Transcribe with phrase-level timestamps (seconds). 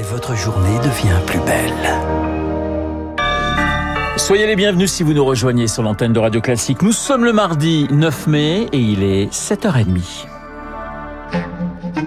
[0.00, 1.74] et votre journée devient plus belle.
[4.16, 6.80] Soyez les bienvenus si vous nous rejoignez sur l'antenne de Radio Classique.
[6.80, 10.26] Nous sommes le mardi 9 mai et il est 7h30.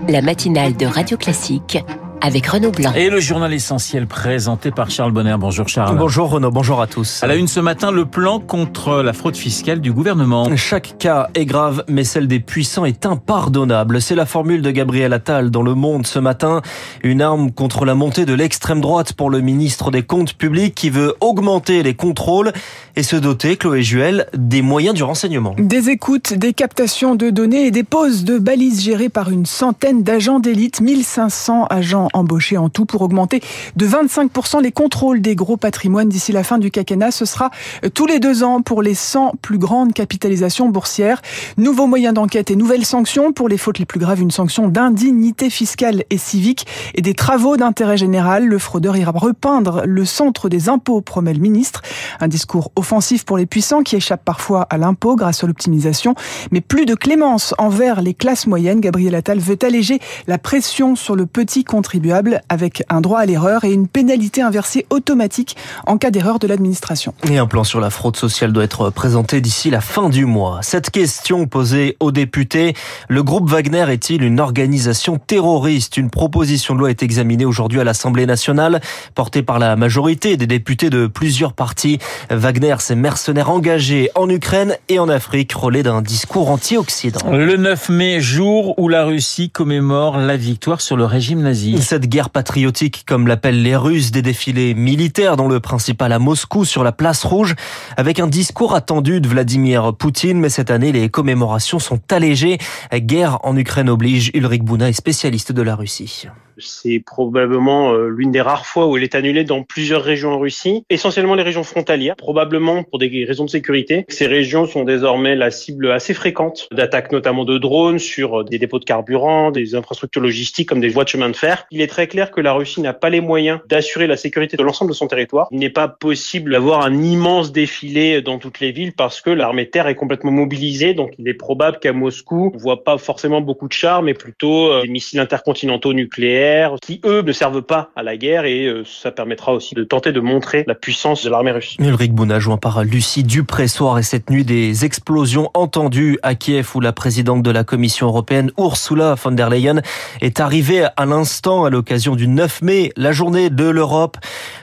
[0.09, 1.77] La matinale de Radio Classique
[2.23, 2.93] avec Renaud Blanc.
[2.95, 5.36] Et le journal essentiel présenté par Charles Bonner.
[5.38, 5.97] Bonjour Charles.
[5.97, 7.21] Bonjour Renaud, bonjour à tous.
[7.21, 10.47] À la une ce matin, le plan contre la fraude fiscale du gouvernement.
[10.55, 14.01] Chaque cas est grave, mais celle des puissants est impardonnable.
[14.01, 16.61] C'est la formule de Gabriel Attal dans Le Monde ce matin.
[17.04, 20.89] Une arme contre la montée de l'extrême droite pour le ministre des Comptes publics qui
[20.89, 22.54] veut augmenter les contrôles
[22.96, 25.55] et se doter, Chloé Juel, des moyens du renseignement.
[25.57, 30.04] Des écoutes, des captations de données et des poses de balises gérées par une centaine
[30.04, 33.41] d'agents d'élite, 1500 agents embauchés en tout pour augmenter
[33.75, 37.11] de 25% les contrôles des gros patrimoines d'ici la fin du quinquennat.
[37.11, 37.49] Ce sera
[37.83, 41.22] euh, tous les deux ans pour les 100 plus grandes capitalisations boursières.
[41.58, 45.49] Nouveaux moyens d'enquête et nouvelles sanctions pour les fautes les plus graves, une sanction d'indignité
[45.49, 48.45] fiscale et civique et des travaux d'intérêt général.
[48.45, 51.81] Le fraudeur ira repeindre le centre des impôts, promet le ministre.
[52.20, 56.16] Un discours offensif pour les puissants qui échappent parfois à l'impôt grâce à l'optimisation,
[56.52, 58.81] mais plus de clémence envers les classes moyennes.
[58.81, 63.64] Gabriel Attal veut alléger la pression sur le petit contribuable avec un droit à l'erreur
[63.64, 67.14] et une pénalité inversée automatique en cas d'erreur de l'administration.
[67.30, 70.60] Et un plan sur la fraude sociale doit être présenté d'ici la fin du mois.
[70.62, 72.73] Cette question posée aux députés,
[73.08, 77.84] le groupe Wagner est-il une organisation terroriste Une proposition de loi est examinée aujourd'hui à
[77.84, 78.82] l'Assemblée nationale,
[79.16, 82.00] portée par la majorité des députés de plusieurs partis.
[82.30, 87.32] Wagner, c'est mercenaires engagés en Ukraine et en Afrique, relais d'un discours anti-Occident.
[87.32, 92.08] Le 9 mai, jour où la Russie commémore la victoire sur le régime nazi cette
[92.08, 96.84] guerre patriotique, comme l'appellent les Russes, des défilés militaires dont le principal à Moscou sur
[96.84, 97.56] la place rouge,
[97.98, 100.39] avec un discours attendu de Vladimir Poutine.
[100.39, 102.58] Mais cette année, les commémorations sont allégées.
[102.94, 104.31] Guerre en Ukraine oblige.
[104.34, 106.28] Ulrich Bouna est spécialiste de la Russie.
[106.58, 110.40] C'est probablement euh, l'une des rares fois où elle est annulée dans plusieurs régions en
[110.40, 114.06] Russie, essentiellement les régions frontalières, probablement pour des raisons de sécurité.
[114.10, 118.60] Ces régions sont désormais la cible assez fréquente d'attaques notamment de drones sur euh, des
[118.60, 121.66] dépôts de carburant, des infrastructures logistiques comme des voies de chemin de fer.
[121.72, 124.64] Il est très clair que la Russie n'a pas les moyens d'assurer la sécurité de
[124.64, 125.48] l'ensemble de son territoire.
[125.52, 129.66] Il n'est pas possible d'avoir un immense défilé dans toutes les villes parce que l'armée
[129.66, 130.94] de terre est complètement mobilisée.
[130.94, 134.72] Donc il est probable qu'à Moscou, on voit pas forcément beaucoup de chars, mais plutôt
[134.72, 136.42] euh, des missiles intercontinentaux nucléaires
[136.81, 140.11] qui eux ne servent pas à la guerre et euh, ça permettra aussi de tenter
[140.11, 141.75] de montrer la puissance de l'armée russe.
[141.79, 146.69] Ulrich Bouna joint par Lucie Dupré soir et cette nuit des explosions entendues à Kiev
[146.75, 149.81] où la présidente de la Commission européenne Ursula von der Leyen
[150.21, 154.17] est arrivée à l'instant à l'occasion du 9 mai, la journée de l'Europe.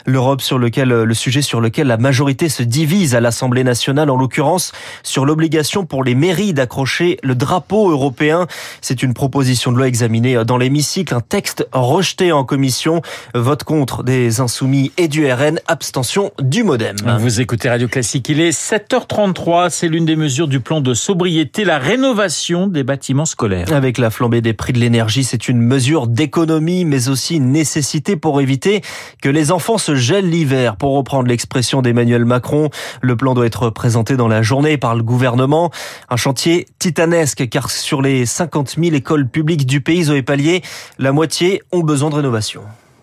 [0.06, 4.16] L'Europe sur lequel le sujet sur lequel la majorité se divise à l'Assemblée nationale en
[4.16, 8.46] l'occurrence sur l'obligation pour les mairies d'accrocher le drapeau européen.
[8.80, 13.02] C'est une proposition de loi examinée dans l'hémicycle, un texte rejeté en commission.
[13.34, 15.60] Vote contre des Insoumis et du RN.
[15.66, 16.96] Abstention du Modem.
[17.18, 18.28] Vous écoutez Radio Classique.
[18.28, 19.70] Il est 7h33.
[19.70, 23.72] C'est l'une des mesures du plan de sobriété, la rénovation des bâtiments scolaires.
[23.72, 28.16] Avec la flambée des prix de l'énergie, c'est une mesure d'économie, mais aussi une nécessité
[28.16, 28.82] pour éviter
[29.22, 30.76] que les enfants se gèlent l'hiver.
[30.76, 32.70] Pour reprendre l'expression d'Emmanuel Macron,
[33.00, 35.70] le plan doit être présenté dans la journée par le gouvernement.
[36.08, 40.62] Un chantier titanesque, car sur les 50 000 écoles publiques du pays, Zoé Pallier,
[40.98, 42.62] la moitié ont besoin de rénovation.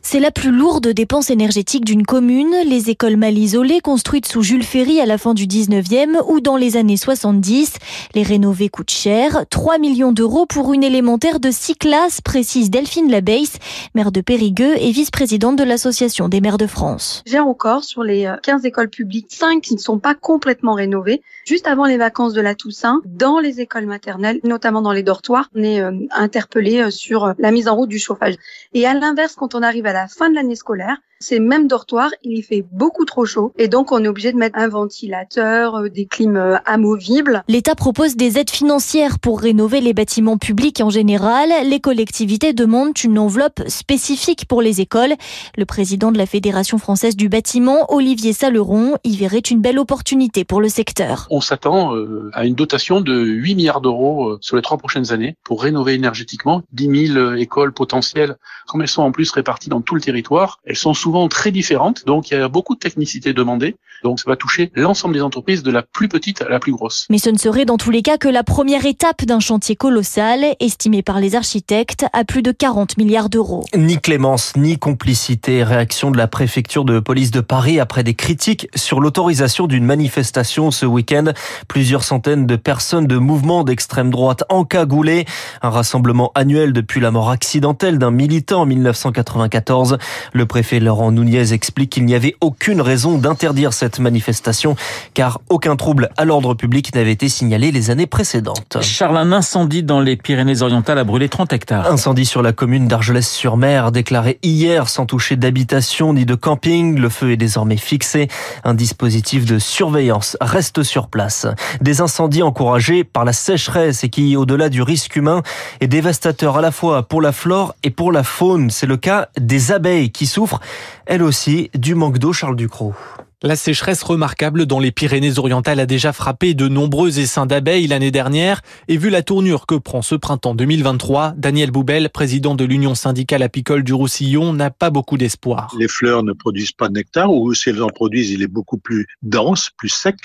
[0.09, 2.55] C'est la plus lourde dépense énergétique d'une commune.
[2.65, 6.55] Les écoles mal isolées, construites sous Jules Ferry à la fin du 19e ou dans
[6.55, 7.73] les années 70.
[8.15, 9.43] Les rénover coûtent cher.
[9.49, 13.57] 3 millions d'euros pour une élémentaire de 6 classes, précise Delphine Labeisse,
[13.95, 17.21] maire de Périgueux et vice-présidente de l'Association des maires de France.
[17.25, 21.21] J'ai encore sur les 15 euh, écoles publiques 5 qui ne sont pas complètement rénovées.
[21.47, 25.49] Juste avant les vacances de la Toussaint, dans les écoles maternelles, notamment dans les dortoirs,
[25.55, 28.35] on est euh, interpellé euh, sur la mise en route du chauffage.
[28.73, 32.11] Et à l'inverse, quand on arrive à la fin de l'année scolaire, ces mêmes dortoirs,
[32.23, 35.75] il y fait beaucoup trop chaud et donc on est obligé de mettre un ventilateur,
[35.75, 37.43] euh, des clims euh, amovibles.
[37.47, 41.49] L'État propose des aides financières pour rénover les bâtiments publics en général.
[41.65, 45.13] Les collectivités demandent une enveloppe spécifique pour les écoles.
[45.57, 50.45] Le président de la Fédération française du bâtiment, Olivier Saleron, y verrait une belle opportunité
[50.45, 51.27] pour le secteur.
[51.31, 55.35] On s'attend euh, à une dotation de 8 milliards d'euros sur les trois prochaines années
[55.43, 58.35] pour rénover énergétiquement 10 000 écoles potentielles.
[58.67, 62.05] Comme elles sont en plus réparties dans tout le territoire, elles sont souvent très différentes,
[62.05, 63.77] donc il y a beaucoup de technicité demandée.
[64.03, 67.07] Donc ça va toucher l'ensemble des entreprises de la plus petite à la plus grosse.
[67.09, 70.45] Mais ce ne serait dans tous les cas que la première étape d'un chantier colossal,
[70.59, 73.63] estimé par les architectes à plus de 40 milliards d'euros.
[73.75, 75.63] Ni clémence, ni complicité.
[75.63, 80.69] Réaction de la préfecture de police de Paris après des critiques sur l'autorisation d'une manifestation
[80.71, 81.31] ce week-end.
[81.67, 85.25] Plusieurs centaines de personnes de mouvements d'extrême droite encagoulées.
[85.61, 89.97] Un rassemblement annuel depuis la mort accidentelle d'un militant en 1994.
[90.33, 91.13] Le préfet Laurent
[91.51, 94.75] explique qu'il n'y avait aucune raison d'interdire cette manifestation
[95.13, 98.77] car aucun trouble à l'ordre public n'avait été signalé les années précédentes.
[98.81, 101.91] Charles, un incendie dans les Pyrénées-Orientales a brûlé 30 hectares.
[101.91, 106.97] Incendie sur la commune d'Argelès-sur-Mer déclaré hier sans toucher d'habitation ni de camping.
[106.97, 108.27] Le feu est désormais fixé.
[108.63, 111.45] Un dispositif de surveillance reste sur place.
[111.79, 115.43] Des incendies encouragés par la sécheresse et qui, au-delà du risque humain,
[115.79, 118.71] est dévastateur à la fois pour la flore et pour la faune.
[118.71, 120.59] C'est le cas des abeilles qui souffrent,
[121.05, 122.95] elles aussi, du manque d'eau, Charles Ducrot.
[123.43, 128.63] La sécheresse remarquable dans les Pyrénées-Orientales a déjà frappé de nombreux essaims d'abeilles l'année dernière
[128.87, 133.43] et vu la tournure que prend ce printemps 2023, Daniel Boubel, président de l'Union syndicale
[133.43, 135.71] apicole du Roussillon, n'a pas beaucoup d'espoir.
[135.77, 138.79] Les fleurs ne produisent pas de nectar ou si elles en produisent, il est beaucoup
[138.79, 140.15] plus dense, plus sec.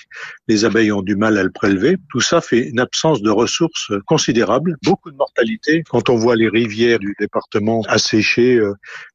[0.49, 1.99] Les abeilles ont du mal à le prélever.
[2.11, 5.85] Tout ça fait une absence de ressources considérable, beaucoup de mortalité.
[5.91, 8.73] Quand on voit les rivières du département asséchées, euh,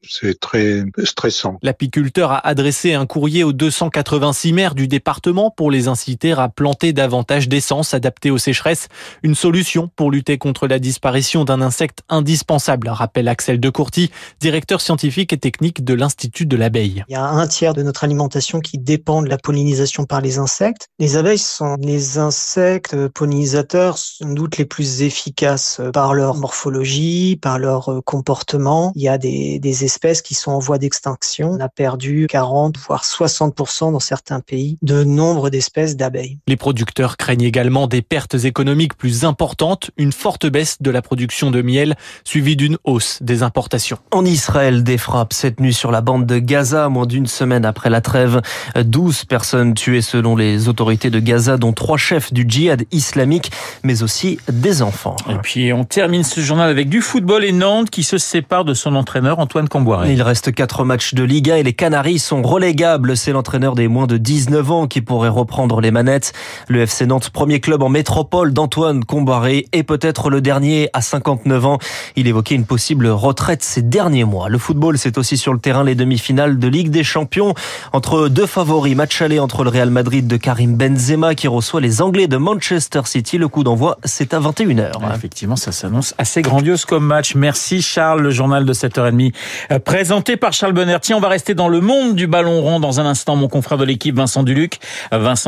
[0.07, 1.57] c'est très stressant.
[1.63, 6.49] L'apiculteur a adressé un courrier aux 200 186 maires du département pour les inciter à
[6.49, 8.89] planter davantage d'essences adaptées aux sécheresses.
[9.23, 14.11] Une solution pour lutter contre la disparition d'un insecte indispensable, rappelle Axel de Courty,
[14.41, 17.05] directeur scientifique et technique de l'Institut de l'abeille.
[17.07, 20.37] Il y a un tiers de notre alimentation qui dépend de la pollinisation par les
[20.37, 20.89] insectes.
[20.99, 27.57] Les abeilles sont les insectes pollinisateurs sans doute les plus efficaces par leur morphologie, par
[27.57, 28.91] leur comportement.
[28.95, 31.51] Il y a des, des espèces qui sont en voie d'extinction.
[31.51, 36.39] On a perdu 40 voire 60% dans certains pays de nombre d'espèces d'abeilles.
[36.47, 41.51] Les producteurs craignent également des pertes économiques plus importantes, une forte baisse de la production
[41.51, 43.97] de miel suivie d'une hausse des importations.
[44.11, 47.89] En Israël, des frappes cette nuit sur la bande de Gaza, moins d'une semaine après
[47.89, 48.41] la trêve.
[48.75, 53.51] 12 personnes tuées selon les autorités de Gaza, dont trois chefs du djihad islamique,
[53.83, 55.15] mais aussi des enfants.
[55.29, 58.73] Et puis on termine ce journal avec du football et Nantes qui se sépare de
[58.73, 60.07] son entraîneur Antoine Camboire.
[60.07, 63.15] Il reste quatre matchs de Liga et les Canaries sont relégables.
[63.17, 66.33] C'est l'entraîneur des moins de 19 ans qui pourrait reprendre les manettes.
[66.67, 71.65] Le FC Nantes, premier club en métropole d'Antoine Combaré et peut-être le dernier à 59
[71.65, 71.77] ans.
[72.15, 74.49] Il évoquait une possible retraite ces derniers mois.
[74.49, 77.53] Le football, c'est aussi sur le terrain les demi-finales de Ligue des Champions
[77.93, 78.95] entre deux favoris.
[78.95, 83.01] Match aller entre le Real Madrid de Karim Benzema qui reçoit les Anglais de Manchester
[83.05, 83.37] City.
[83.37, 84.91] Le coup d'envoi, c'est à 21h.
[85.15, 87.35] effectivement, ça s'annonce assez grandiose comme match.
[87.35, 89.33] Merci Charles, le journal de 7h30
[89.71, 90.97] euh, présenté par Charles Bonner.
[91.01, 93.35] Tiens, on va rester dans le monde du ballon rond dans un instant.
[93.35, 94.77] Mon confrère de l'équipe Vincent Duluc.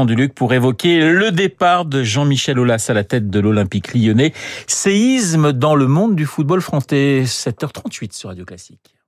[0.07, 4.33] Duluc pour évoquer le départ de Jean-Michel Aulas à la tête de l'Olympique lyonnais.
[4.65, 7.21] Séisme dans le monde du football français.
[7.25, 8.98] 7h38 sur Radio Classique.